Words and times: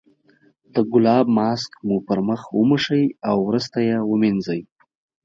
د 0.73 0.75
ګلاب 0.91 1.25
ماسک 1.37 1.71
مو 1.87 1.97
په 2.07 2.15
مخ 2.27 2.41
وموښئ 2.57 3.03
او 3.29 3.35
وروسته 3.47 3.77
یې 3.87 3.97
ومینځئ. 4.09 4.61